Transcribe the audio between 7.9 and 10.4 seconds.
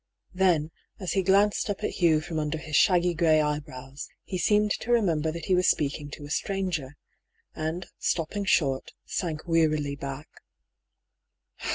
stopping short, sank wearily back.